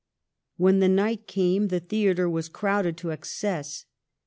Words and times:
When 0.57 0.79
the 0.79 0.89
night 0.89 1.27
came 1.27 1.67
the 1.67 1.79
theatre 1.79 2.27
was 2.27 2.49
crowded 2.49 2.97
to 2.97 3.11
excess. 3.11 3.85